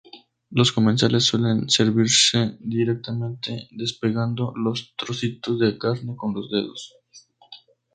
[0.49, 6.95] Los comensales suelen servirse directamente, despegando los trocitos de carne con los dedos.